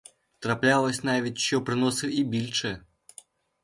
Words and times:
Траплялося 0.39 1.01
навіть, 1.03 1.37
що 1.37 1.61
приносив 1.63 2.19
і 2.19 2.23
більше. 2.23 2.85